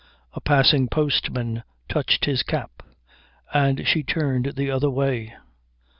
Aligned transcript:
A 0.33 0.41
passing 0.41 0.87
postman 0.87 1.61
touched 1.87 2.25
his 2.25 2.41
cap, 2.41 2.81
and 3.53 3.87
she 3.87 4.01
turned 4.01 4.53
the 4.55 4.71
other 4.71 4.89
way. 4.89 5.35